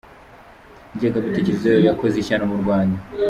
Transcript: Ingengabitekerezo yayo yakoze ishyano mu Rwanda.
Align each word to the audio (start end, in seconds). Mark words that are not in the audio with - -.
Ingengabitekerezo 0.93 1.65
yayo 1.67 1.83
yakoze 1.89 2.15
ishyano 2.17 2.43
mu 2.51 2.57
Rwanda. 2.61 2.97